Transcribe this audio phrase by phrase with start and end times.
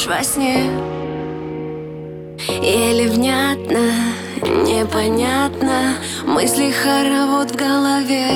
[0.00, 0.70] мечтаешь во сне.
[2.62, 3.92] Еле внятно,
[4.42, 8.28] непонятно Мысли хоровод в голове.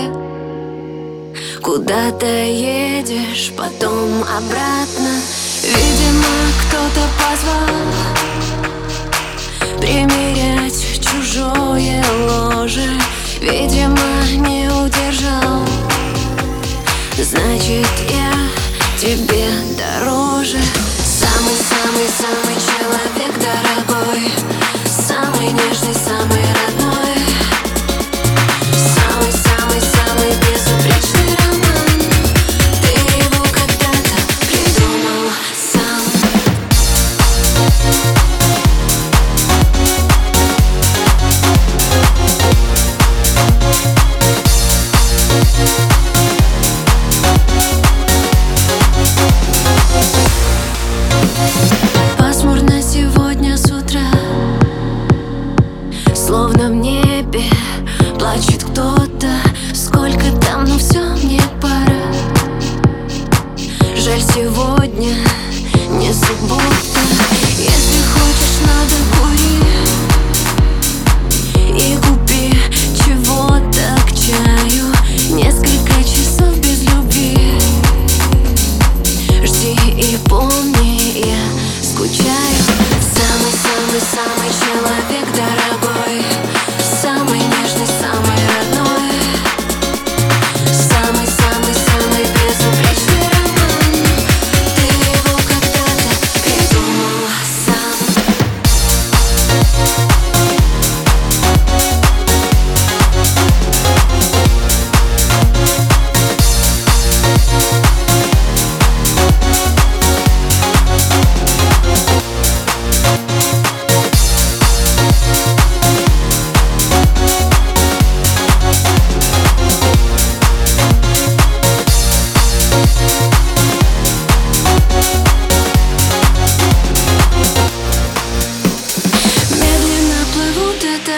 [1.62, 5.20] Куда то едешь, потом обратно.
[5.62, 7.68] Видимо, кто-то позвал
[9.80, 12.90] Примерять чужое ложе.
[13.40, 13.98] Видимо,
[14.36, 15.62] не удержал.
[17.18, 17.86] Значит,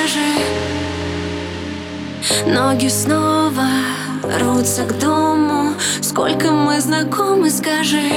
[0.07, 0.21] этажи
[2.47, 3.67] Ноги снова
[4.23, 5.75] рвутся к дому.
[6.01, 8.13] Сколько мы знакомы, скажи.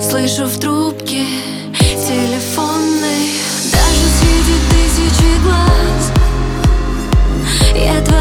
[0.00, 1.24] Слышу в трубке
[1.78, 3.32] телефонной
[3.72, 6.12] Даже среди тысячи глаз
[7.74, 8.17] Я твоя